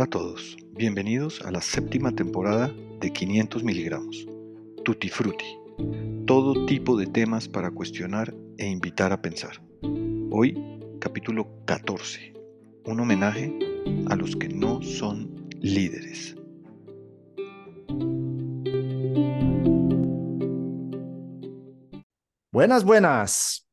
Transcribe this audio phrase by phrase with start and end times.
[0.00, 4.26] Hola a todos, bienvenidos a la séptima temporada de 500 miligramos.
[4.82, 5.44] Tutti Frutti,
[6.26, 9.62] todo tipo de temas para cuestionar e invitar a pensar.
[10.30, 10.56] Hoy,
[11.00, 12.32] capítulo 14,
[12.86, 13.54] un homenaje
[14.08, 16.34] a los que no son líderes.
[22.50, 23.68] Buenas, buenas.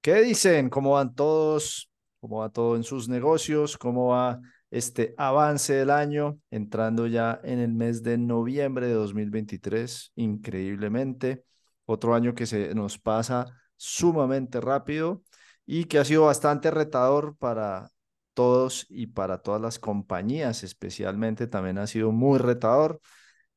[0.00, 0.70] ¿Qué dicen?
[0.70, 1.90] ¿Cómo van todos?
[2.20, 3.76] ¿Cómo va todo en sus negocios?
[3.76, 10.12] ¿Cómo va este avance del año, entrando ya en el mes de noviembre de 2023,
[10.16, 11.44] increíblemente.
[11.86, 15.22] Otro año que se nos pasa sumamente rápido
[15.66, 17.90] y que ha sido bastante retador para
[18.34, 23.00] todos y para todas las compañías, especialmente también ha sido muy retador.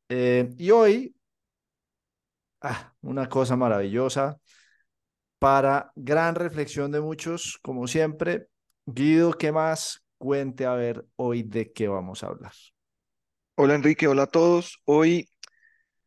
[0.09, 1.15] Eh, y hoy,
[2.61, 4.39] ah, una cosa maravillosa
[5.39, 8.47] para gran reflexión de muchos, como siempre.
[8.85, 10.02] Guido, ¿qué más?
[10.23, 12.53] Cuente a ver hoy de qué vamos a hablar.
[13.55, 14.79] Hola Enrique, hola a todos.
[14.85, 15.29] Hoy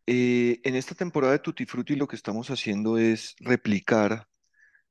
[0.07, 4.27] eh, en esta temporada de Tutti Frutti lo que estamos haciendo es replicar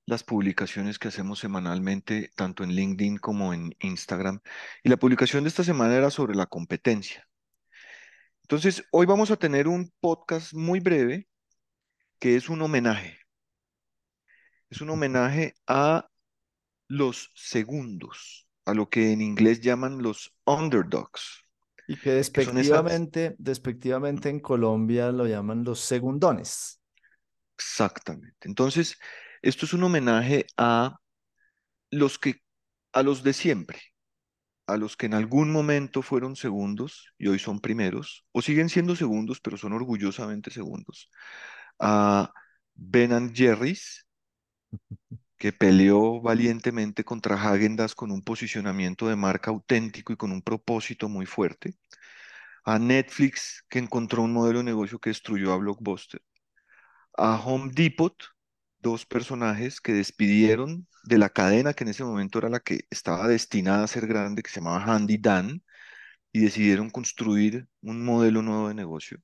[0.05, 4.41] las publicaciones que hacemos semanalmente, tanto en LinkedIn como en Instagram.
[4.83, 7.27] Y la publicación de esta semana era sobre la competencia.
[8.43, 11.27] Entonces, hoy vamos a tener un podcast muy breve
[12.19, 13.17] que es un homenaje.
[14.69, 16.11] Es un homenaje a
[16.87, 21.43] los segundos a lo que en inglés llaman los underdogs.
[21.87, 26.81] Y que despectivamente, despectivamente en Colombia lo llaman los segundones.
[27.55, 28.47] Exactamente.
[28.47, 28.97] Entonces,
[29.41, 30.97] esto es un homenaje a
[31.91, 32.41] los que,
[32.91, 33.79] a los de siempre,
[34.67, 38.95] a los que en algún momento fueron segundos y hoy son primeros, o siguen siendo
[38.95, 41.09] segundos, pero son orgullosamente segundos.
[41.79, 42.31] A
[42.73, 44.05] Ben and Jerry's,
[45.37, 51.09] que peleó valientemente contra Häagen-Dazs con un posicionamiento de marca auténtico y con un propósito
[51.09, 51.75] muy fuerte,
[52.65, 56.21] a Netflix, que encontró un modelo de negocio que destruyó a Blockbuster,
[57.17, 58.15] a Home Depot,
[58.79, 63.27] dos personajes que despidieron de la cadena que en ese momento era la que estaba
[63.27, 65.63] destinada a ser grande, que se llamaba Handy Dan,
[66.31, 69.19] y decidieron construir un modelo nuevo de negocio.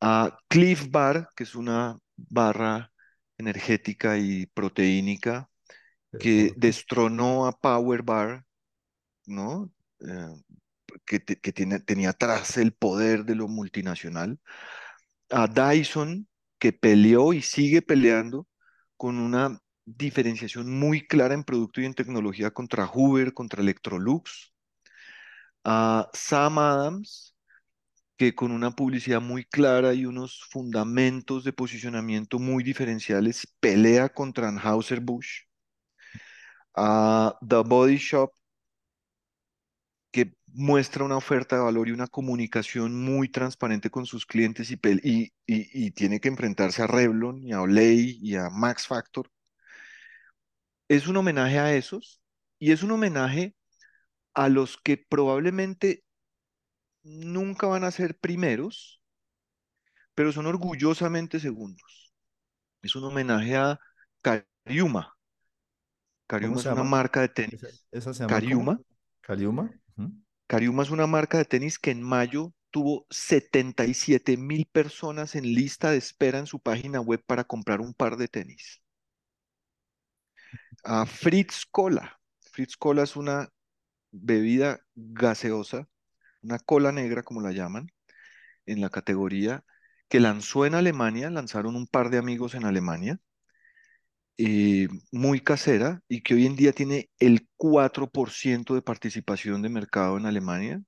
[0.00, 2.90] A Cliff Bar, que es una barra
[3.40, 5.50] energética y proteínica
[6.18, 8.44] que destronó a Power Bar,
[9.26, 9.72] ¿no?
[10.00, 10.42] Eh,
[11.06, 14.40] que, que tiene, tenía atrás el poder de lo multinacional,
[15.30, 16.28] a Dyson,
[16.58, 18.46] que peleó y sigue peleando
[18.96, 24.52] con una diferenciación muy clara en producto y en tecnología contra Hoover, contra Electrolux,
[25.64, 27.29] a Sam Adams,
[28.20, 34.48] que con una publicidad muy clara y unos fundamentos de posicionamiento muy diferenciales pelea contra
[34.48, 35.46] Anheuser-Busch.
[36.74, 38.30] A The Body Shop,
[40.10, 45.90] que muestra una oferta de valor y una comunicación muy transparente con sus clientes y
[45.92, 49.30] tiene que enfrentarse a Revlon y a Olay y a Max Factor.
[50.88, 52.20] Es un homenaje a esos
[52.58, 53.56] y es un homenaje
[54.34, 56.04] a los que probablemente
[57.02, 59.00] nunca van a ser primeros,
[60.14, 62.12] pero son orgullosamente segundos.
[62.82, 63.80] Es un homenaje a
[64.22, 65.16] Cariuma.
[66.26, 67.86] Cariuma es una marca de tenis.
[67.90, 68.80] ¿Esa, se llama Cariuma.
[69.20, 69.70] Cariuma.
[70.46, 75.90] Cariuma es una marca de tenis que en mayo tuvo 77 mil personas en lista
[75.90, 78.82] de espera en su página web para comprar un par de tenis.
[80.84, 82.20] A Fritz Cola.
[82.52, 83.48] Fritz Cola es una
[84.12, 85.88] bebida gaseosa
[86.42, 87.88] una cola negra, como la llaman,
[88.66, 89.64] en la categoría
[90.08, 93.20] que lanzó en Alemania, lanzaron un par de amigos en Alemania,
[94.38, 100.16] eh, muy casera y que hoy en día tiene el 4% de participación de mercado
[100.18, 100.82] en Alemania,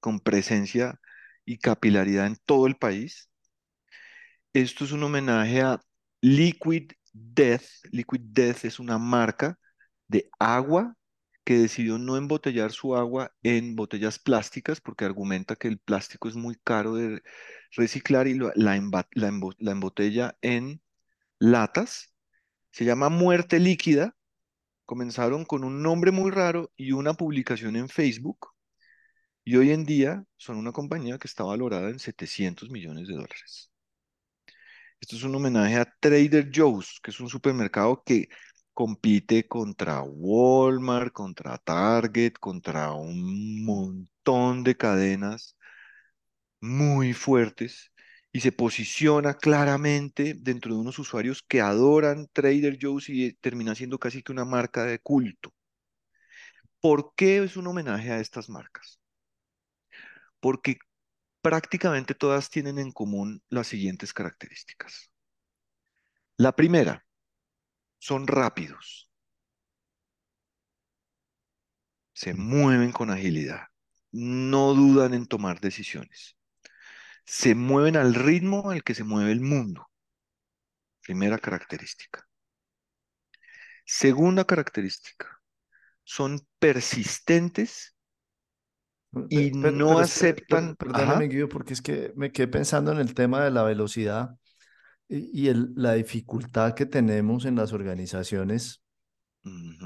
[0.00, 1.00] con presencia
[1.44, 3.30] y capilaridad en todo el país.
[4.54, 5.80] Esto es un homenaje a
[6.22, 7.64] Liquid Death.
[7.92, 9.58] Liquid Death es una marca
[10.08, 10.96] de agua
[11.44, 16.36] que decidió no embotellar su agua en botellas plásticas porque argumenta que el plástico es
[16.36, 17.22] muy caro de
[17.72, 20.82] reciclar y la, embotella en
[21.38, 22.14] latas.
[22.70, 24.16] Se llama Muerte Líquida.
[24.86, 28.48] Comenzaron con un nombre muy raro y una publicación en Facebook.
[29.44, 33.70] Y hoy en día son una compañía que está valorada en 700 millones de dólares.
[35.00, 38.28] Esto es un homenaje a Trader Joe's, que es un supermercado que
[38.74, 45.56] compite contra Walmart, contra Target, contra un montón de cadenas
[46.60, 47.92] muy fuertes
[48.32, 53.98] y se posiciona claramente dentro de unos usuarios que adoran Trader Joe's y termina siendo
[53.98, 55.52] casi que una marca de culto.
[56.80, 59.00] ¿Por qué es un homenaje a estas marcas?
[60.44, 60.76] porque
[61.40, 65.10] prácticamente todas tienen en común las siguientes características.
[66.36, 67.02] La primera,
[68.04, 69.08] son rápidos,
[72.12, 73.68] se mueven con agilidad,
[74.12, 76.36] no dudan en tomar decisiones,
[77.24, 79.88] se mueven al ritmo al que se mueve el mundo.
[81.00, 82.28] Primera característica.
[83.86, 85.40] Segunda característica,
[86.02, 87.96] son persistentes
[89.30, 90.76] y no aceptan.
[90.76, 94.38] perdóname, Guido, porque es que me quedé pensando en el tema de la velocidad
[95.14, 98.82] y, el, la dificultad que tenemos en las organizaciones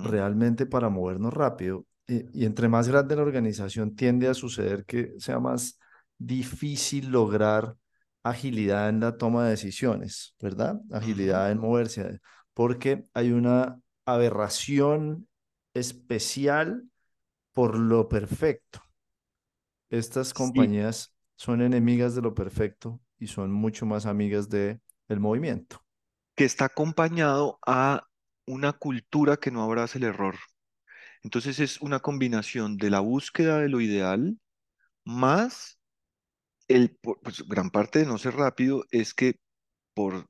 [0.04, 1.86] realmente para movernos rápido.
[2.06, 5.78] Y, y, entre más grande la organización tiende a suceder que sea más
[6.16, 7.76] difícil lograr
[8.22, 10.80] agilidad en la toma de decisiones, ¿verdad?
[10.90, 12.20] Agilidad en moverse,
[12.54, 15.28] porque hay una aberración
[15.74, 16.84] especial
[17.52, 18.82] por lo perfecto.
[19.90, 25.84] Estas compañías son enemigas de lo perfecto y son mucho más amigas de el movimiento.
[26.34, 28.04] Que está acompañado a
[28.46, 30.36] una cultura que no abraza el error.
[31.22, 34.38] Entonces es una combinación de la búsqueda de lo ideal
[35.04, 35.78] más
[36.68, 39.40] el, pues, gran parte de no ser rápido es que
[39.94, 40.26] por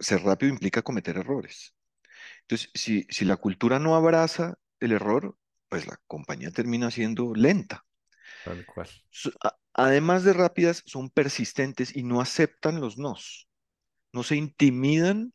[0.00, 1.74] ser rápido implica cometer errores.
[2.42, 5.36] Entonces, si, si la cultura no abraza el error,
[5.68, 7.84] pues la compañía termina siendo lenta.
[8.44, 8.88] Tal cual.
[9.74, 13.45] además de rápidas, son persistentes y no aceptan los nos.
[14.16, 15.32] No se intimidan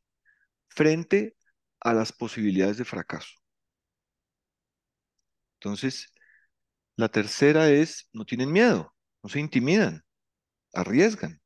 [0.69, 1.35] frente
[1.79, 3.35] a las posibilidades de fracaso.
[5.59, 6.11] Entonces,
[6.95, 8.93] la tercera es, no tienen miedo,
[9.23, 10.03] no se intimidan,
[10.73, 11.41] arriesgan.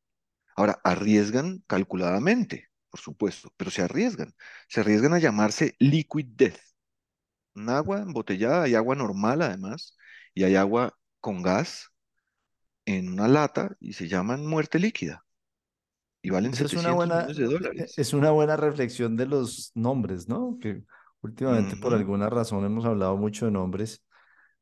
[0.56, 4.34] Ahora, arriesgan calculadamente por supuesto, pero se arriesgan.
[4.70, 6.60] Se arriesgan a llamarse liquid death.
[7.54, 9.98] Un agua embotellada, hay agua normal además,
[10.34, 11.90] y hay agua con gas
[12.86, 15.26] en una lata y se llaman muerte líquida.
[16.26, 17.94] Y valen es una buena, millones de dólares.
[17.98, 20.58] Es una buena reflexión de los nombres, ¿no?
[20.60, 20.82] Que
[21.22, 24.04] últimamente por alguna razón hemos hablado mucho de nombres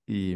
[0.05, 0.35] y,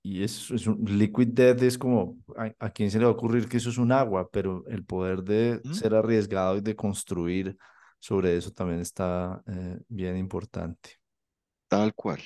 [0.00, 3.48] y es, es un liquid death es como, ¿a, quién se le va a ocurrir
[3.48, 4.28] que eso es un agua?
[4.30, 7.56] Pero el poder de ser arriesgado y de construir
[7.98, 11.00] sobre eso también está eh, bien importante.
[11.66, 12.22] Tal cual.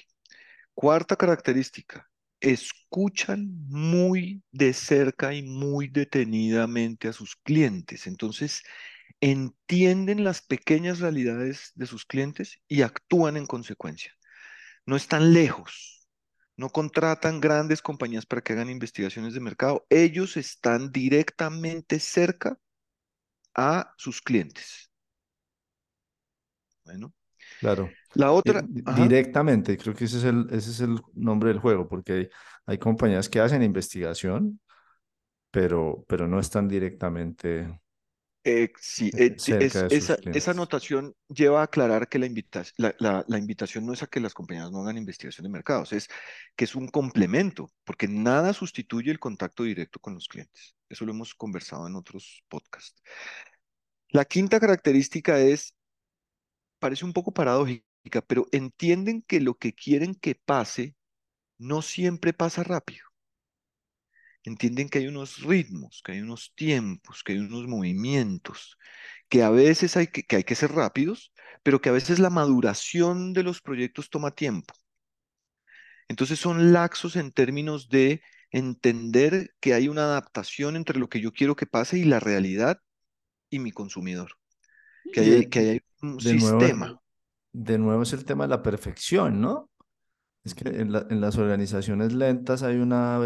[0.75, 2.07] Cuarta característica,
[2.43, 8.07] escuchan muy de cerca y muy detenidamente a sus clientes.
[8.07, 8.63] Entonces,
[9.21, 14.13] entienden las pequeñas realidades de sus clientes y actúan en consecuencia.
[14.87, 16.07] No están lejos,
[16.57, 19.87] no contratan grandes compañías para que hagan investigaciones de mercado.
[19.89, 22.59] Ellos están directamente cerca
[23.55, 24.91] a sus clientes.
[26.85, 27.15] Bueno.
[27.61, 27.91] Claro.
[28.15, 28.61] La otra.
[28.61, 32.29] Eh, directamente, creo que ese es el, ese es el nombre del juego, porque hay,
[32.67, 34.61] hay compañías que hacen investigación,
[35.51, 37.83] pero, pero no están directamente
[38.45, 42.29] eh, sí, eh, esa, esa anotación lleva a aclarar que la,
[42.99, 46.09] la, la, invitación no es a que las compañías no hagan investigación de mercados, es
[46.57, 50.75] que es un complemento, porque nada sustituye el contacto directo con los clientes.
[50.89, 53.01] Eso lo hemos conversado en otros podcasts.
[54.09, 55.77] La quinta característica es,
[56.81, 57.87] parece un poco paradójica,
[58.27, 60.97] pero entienden que lo que quieren que pase
[61.59, 63.07] no siempre pasa rápido
[64.45, 68.77] entienden que hay unos ritmos, que hay unos tiempos, que hay unos movimientos,
[69.29, 71.33] que a veces hay que, hay que ser rápidos,
[71.63, 74.75] pero que a veces la maduración de los proyectos toma tiempo.
[76.09, 81.33] Entonces son laxos en términos de entender que hay una adaptación entre lo que yo
[81.33, 82.79] quiero que pase y la realidad
[83.51, 84.33] y mi consumidor.
[85.13, 87.02] Que hay, que hay un sistema.
[87.53, 89.71] De nuevo es el tema de la perfección, ¿no?
[90.45, 93.21] Es que en, las organizaciones lentas hay una,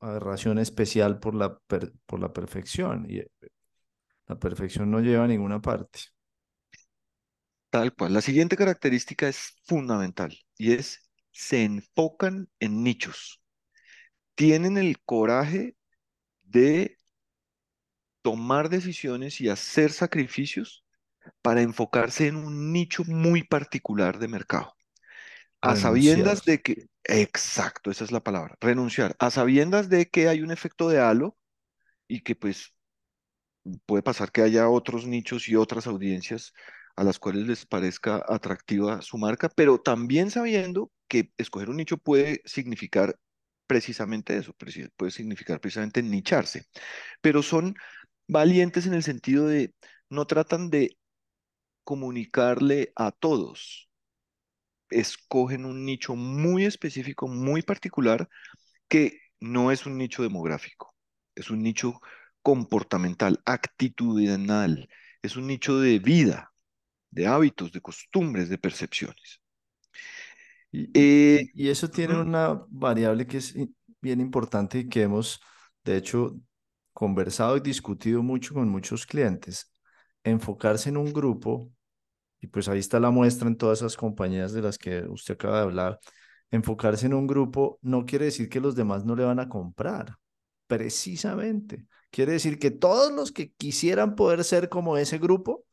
[0.00, 3.22] aberración especial por la, por la perfección y
[4.26, 6.00] la perfección no lleva a ninguna parte.
[7.70, 8.12] Tal cual.
[8.14, 13.42] La siguiente característica es fundamental y es se enfocan en nichos.
[14.34, 15.76] Tienen el coraje
[16.42, 16.96] de
[18.22, 20.85] tomar decisiones y hacer sacrificios
[21.42, 24.74] para enfocarse en un nicho muy particular de mercado.
[25.60, 30.42] A sabiendas de que, exacto, esa es la palabra, renunciar, a sabiendas de que hay
[30.42, 31.36] un efecto de halo
[32.08, 32.72] y que pues
[33.86, 36.52] puede pasar que haya otros nichos y otras audiencias
[36.94, 41.98] a las cuales les parezca atractiva su marca, pero también sabiendo que escoger un nicho
[41.98, 43.18] puede significar
[43.66, 44.54] precisamente eso,
[44.96, 46.64] puede significar precisamente nicharse,
[47.20, 47.74] pero son
[48.28, 49.74] valientes en el sentido de
[50.08, 50.96] no tratan de
[51.86, 53.90] comunicarle a todos,
[54.90, 58.28] escogen un nicho muy específico, muy particular,
[58.88, 60.94] que no es un nicho demográfico,
[61.34, 62.00] es un nicho
[62.42, 64.88] comportamental, actitudinal,
[65.22, 66.52] es un nicho de vida,
[67.10, 69.42] de hábitos, de costumbres, de percepciones.
[70.72, 73.54] Y, Eh, y- eso tiene una variable que es
[74.00, 75.40] bien importante y que hemos,
[75.84, 76.36] de hecho,
[76.92, 79.72] conversado y discutido mucho con muchos clientes.
[80.24, 81.70] Enfocarse en un grupo,
[82.46, 85.56] y pues ahí está la muestra en todas esas compañías de las que usted acaba
[85.56, 85.98] de hablar.
[86.52, 90.14] Enfocarse en un grupo no quiere decir que los demás no le van a comprar,
[90.68, 91.86] precisamente.
[92.10, 95.64] Quiere decir que todos los que quisieran poder ser como ese grupo,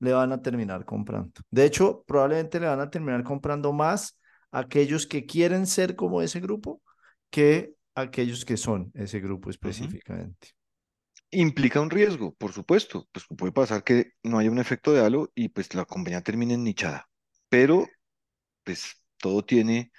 [0.00, 1.32] le van a terminar comprando.
[1.50, 4.18] De hecho, probablemente le van a terminar comprando más
[4.50, 6.80] aquellos que quieren ser como ese grupo
[7.30, 10.54] que aquellos que son ese grupo específicamente.
[11.34, 15.32] Implica un riesgo, por supuesto, pues puede pasar que no haya un efecto de halo
[15.34, 17.08] y pues la compañía termine nichada,
[17.48, 17.88] pero
[18.62, 19.90] pues todo tiene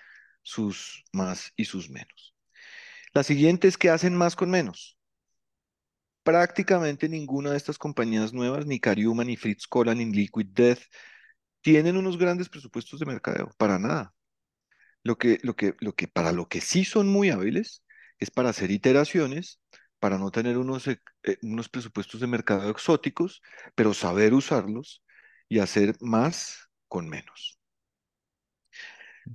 [0.43, 2.35] sus más y sus menos.
[3.13, 4.97] La siguiente es que hacen más con menos.
[6.23, 10.83] Prácticamente ninguna de estas compañías nuevas, ni Cariuma, ni Fritz Cola, ni Liquid Death,
[11.61, 14.13] tienen unos grandes presupuestos de mercadeo, para nada.
[15.03, 17.83] Lo que, lo que, lo que, para lo que sí son muy hábiles
[18.19, 19.59] es para hacer iteraciones,
[19.99, 20.99] para no tener unos, eh,
[21.41, 23.41] unos presupuestos de mercadeo exóticos,
[23.75, 25.03] pero saber usarlos
[25.49, 27.59] y hacer más con menos.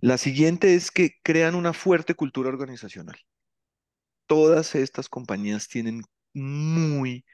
[0.00, 3.16] La siguiente es que crean una fuerte cultura organizacional.
[4.26, 6.02] Todas estas compañías tienen
[6.32, 7.24] muy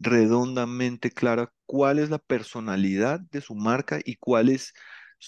[0.00, 4.74] redondamente clara cuál es la personalidad de su marca y cuál es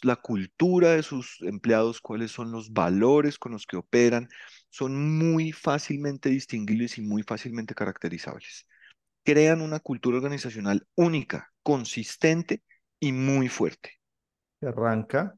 [0.02, 4.28] la cultura de sus empleados, cuáles son los valores con los que operan.
[4.70, 8.66] Son muy fácilmente distinguibles y muy fácilmente caracterizables.
[9.24, 12.62] Crean una cultura organizacional única, consistente
[13.00, 13.92] y muy fuerte.
[14.62, 15.34] Arranca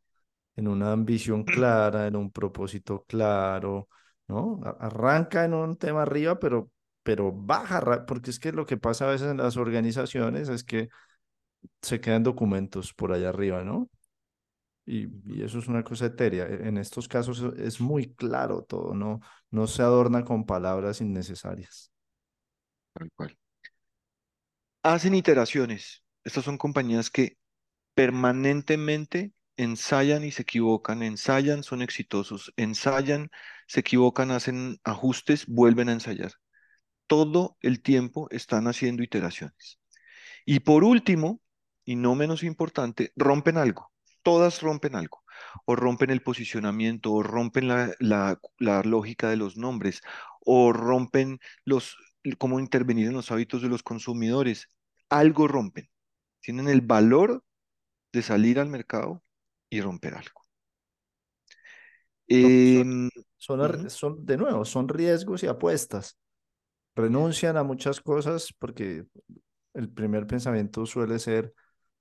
[0.56, 3.88] en una ambición clara, en un propósito claro,
[4.26, 4.60] ¿no?
[4.80, 6.70] Arranca en un tema arriba, pero,
[7.02, 10.88] pero baja, porque es que lo que pasa a veces en las organizaciones es que
[11.82, 13.88] se quedan documentos por allá arriba, ¿no?
[14.90, 16.47] Y, eso es una cosa etérea.
[16.47, 21.00] E- En estos casos e- es muy claro todo, no, no se adorna con palabras
[21.00, 21.92] innecesarias.
[22.92, 23.37] Tal cual.
[24.83, 26.02] Hacen iteraciones.
[26.25, 27.37] Estas son compañías que
[27.95, 33.30] permanentemente ensayan y se equivocan, ensayan, son exitosos, ensayan,
[33.66, 36.33] se equivocan, hacen ajustes, vuelven a ensayar.
[37.07, 39.80] Todo el tiempo están haciendo iteraciones.
[40.47, 41.42] Y por último,
[41.85, 43.92] y no menos importante, rompen algo.
[44.28, 45.18] Todas rompen algo.
[45.64, 50.02] O rompen el posicionamiento, o rompen la, la- la lógica de los nombres,
[50.40, 51.97] o rompen los,
[52.38, 54.68] cómo intervenir en los hábitos de los consumidores.
[55.08, 55.88] Algo rompen.
[56.40, 57.44] Tienen el valor
[58.12, 59.23] de salir al mercado
[59.70, 60.42] y romper algo.
[62.40, 62.90] Son,
[63.38, 66.18] son, Em, son, de nuevo, son riesgos y apuestas.
[66.97, 69.06] Renuncian a muchas cosas porque
[69.75, 71.54] el primer pensamiento suele ser,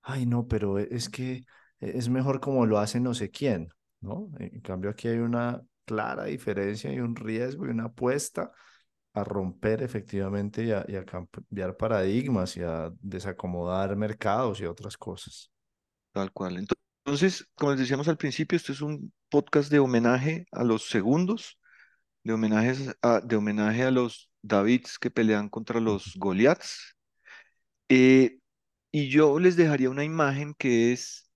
[0.03, 1.43] ay, no, pero e- es que
[1.79, 3.69] es mejor como lo hace no sé quién,
[4.01, 4.29] ¿no?
[4.39, 8.51] En cambio, aquí hay una clara diferencia y un riesgo y una apuesta
[9.13, 14.98] a romper efectivamente y a, y a cambiar paradigmas y a desacomodar mercados y otras
[14.98, 15.51] cosas.
[16.12, 16.57] tal cual.
[16.57, 20.89] Ento- Entonces, como les decíamos al principio, este es un podcast de homenaje a los
[20.89, 21.60] segundos,
[22.24, 26.96] de homenajes a, de homenaje a los Davids que pelean contra los Goliaths.
[27.89, 28.39] Eh,
[28.91, 31.26] y yo les dejaría una imagen que es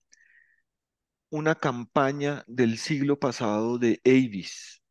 [1.32, 4.82] una campaña del siglo pasado de Avis,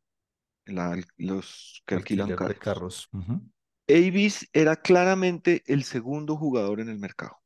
[0.64, 3.08] la- los que alquilan Alquiler de carros.
[3.88, 7.40] Avis era claramente el segundo jugador en el mercado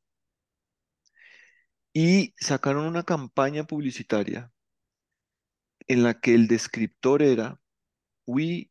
[1.93, 4.51] y sacaron una campaña publicitaria
[5.89, 7.61] en la que el descriptor era
[8.27, 8.71] We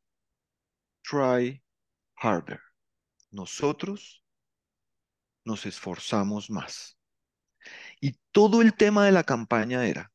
[1.03, 1.63] try
[2.15, 2.59] harder.
[3.29, 4.23] Nosotros
[5.45, 6.97] nos esforzamos más.
[8.01, 10.11] Y todo el tema de la campaña era,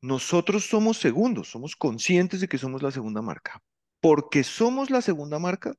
[0.00, 3.62] nosotros somos segundos, somos conscientes de que somos la segunda marca.
[4.00, 5.74] Porque somos la segunda marca,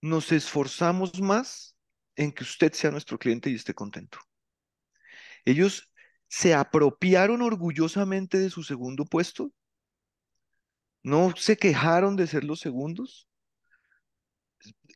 [0.00, 1.76] nos esforzamos más
[2.16, 4.18] en que usted sea nuestro cliente y esté contento.
[5.44, 5.90] Ellos
[6.28, 9.52] se apropiaron orgullosamente de su segundo puesto,
[11.02, 13.28] no se quejaron de ser los segundos,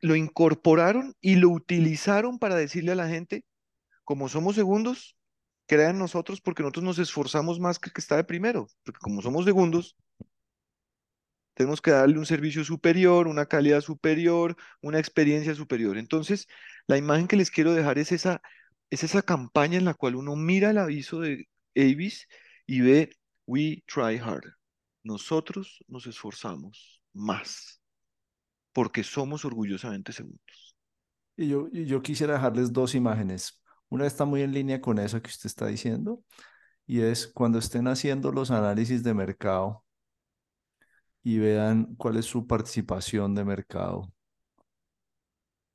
[0.03, 3.45] lo incorporaron y lo utilizaron para decirle a la gente,
[4.05, 5.17] como somos segundos,
[5.73, 9.23] crean nosotros porque nosotros nos esforzamos más que el que está de primero, porque como
[9.23, 9.97] somos segundos,
[11.55, 15.97] tenemos que darle un servicio superior, una calidad superior, una experiencia superior.
[15.97, 16.47] Entonces,
[16.87, 18.43] la imagen que les quiero dejar es esa,
[18.91, 22.29] es esa campaña en la cual uno mira el aviso de Avis
[22.67, 23.11] y ve,
[23.47, 24.45] we try hard.
[25.03, 27.03] Nosotros nos esforzamos.
[27.15, 27.83] más,
[28.73, 30.77] porque somos orgullosamente segundos.
[31.37, 33.62] Y yo, y yo quisiera dejarles dos imágenes.
[33.93, 36.25] Una está muy en línea con eso que usted está diciendo,
[36.87, 39.85] y es cuando estén haciendo los análisis de mercado
[41.23, 44.11] y vean cuál es su participación de mercado.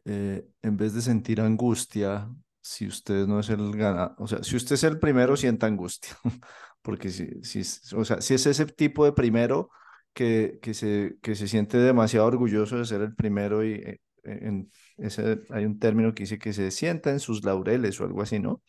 [0.06, 2.28] Eh, en vez de sentir angustia,
[2.60, 6.18] si usted no es el ganador, o sea, si usted es el primero, sienta angustia,
[6.82, 7.62] porque si, si,
[7.96, 9.70] o sea, si es ese tipo de primero
[10.14, 14.72] que, que, se, que se siente demasiado orgulloso de ser el primero y eh, en
[14.98, 18.40] ese, hay un término que dice que se sienta en sus laureles o algo así,
[18.40, 18.62] ¿no?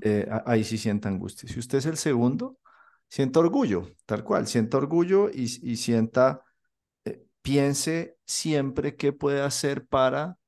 [0.00, 1.48] Eh, ahí sí sienta angustia.
[1.48, 2.58] Si usted es el segundo,
[3.08, 6.42] sienta orgullo, tal cual, sienta orgullo y, y sienta,
[7.04, 10.38] eh, piense siempre qué puede hacer para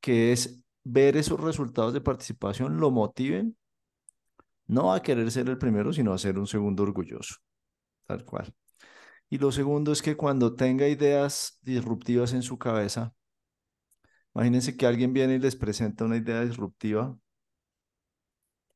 [0.00, 3.56] que es ver esos resultados de participación lo motiven,
[4.66, 7.36] no a querer ser el primero, sino a ser un segundo orgulloso,
[8.06, 8.54] tal cual.
[9.30, 13.14] Y lo segundo es que cuando tenga ideas disruptivas en su cabeza,
[14.38, 17.18] imagínense que alguien viene y les presenta una idea disruptiva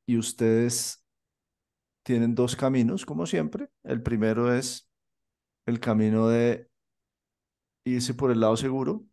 [0.07, 1.07] y ustedes
[2.03, 3.71] tienen dos caminos, como siempre.
[3.85, 4.91] El primero es
[5.65, 6.69] el camino de
[7.85, 9.05] irse por el lado seguro,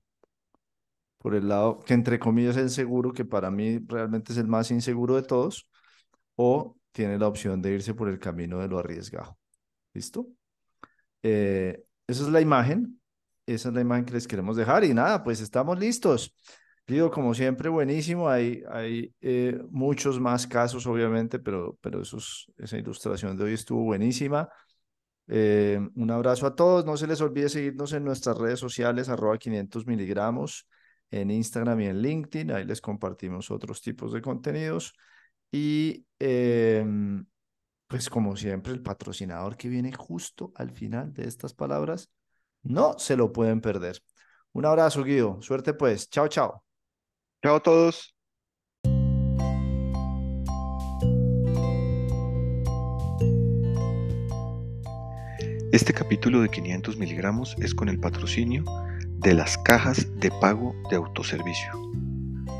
[1.20, 4.48] por el lado que entre comillas es el seguro, que para mí realmente es el
[4.48, 5.70] más inseguro de todos,
[6.36, 9.38] o tiene la opción de irse por el camino de lo arriesgado.
[9.94, 10.28] ¿Listo?
[11.22, 13.00] Eh, esa es la imagen,
[13.54, 16.36] esa es la imagen que les queremos dejar y nada, pues estamos listos.
[16.90, 18.30] Digo, como siempre, buenísimo.
[18.30, 24.50] Hay, hay eh, muchos más casos, obviamente, pero, pero esa ilustración de hoy estuvo buenísima.
[25.28, 26.86] Eh, un abrazo a todos.
[26.86, 30.68] No se les olvide seguirnos en nuestras redes sociales, arroba 500 miligramos,
[31.12, 32.52] en Instagram y en LinkedIn.
[32.52, 34.94] Ahí les compartimos otros tipos de contenidos.
[35.52, 37.26] Y em,
[37.88, 42.10] pues como siempre, el patrocinador que viene justo al final de estas palabras,
[42.64, 44.02] no se lo pueden perder.
[44.54, 45.42] Un abrazo, Guido.
[45.42, 46.10] Suerte pues.
[46.10, 46.64] Chao, chao.
[47.44, 48.16] Chao a todos.
[55.72, 58.64] Este capítulo de 500 miligramos es con el patrocinio
[59.20, 61.72] de las cajas de pago de autoservicio.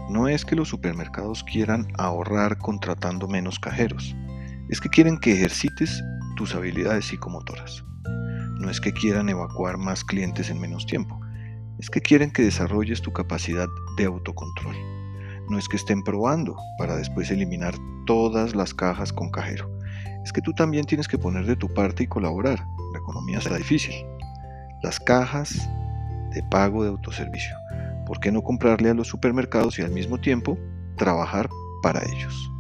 [0.10, 4.16] No es que los supermercados quieran ahorrar contratando menos cajeros,
[4.70, 6.04] es que quieren que ejercites
[6.36, 7.84] tus habilidades psicomotoras.
[8.70, 11.20] No es que quieran evacuar más clientes en menos tiempo,
[11.80, 13.66] es que quieren que desarrolles tu capacidad
[13.98, 14.76] de autocontrol.
[15.50, 17.74] No es que estén probando para después eliminar
[18.06, 19.68] todas las cajas con cajero.
[20.24, 22.64] Es que tú también tienes que poner de tu parte y colaborar.
[22.94, 23.96] La economía será difícil.
[24.84, 25.68] Las cajas
[26.36, 27.56] de pago de autoservicio.
[28.06, 30.60] ¿Por qué no comprarle a los supermercados y al mismo tiempo
[30.96, 31.50] trabajar
[31.82, 32.52] para ellos?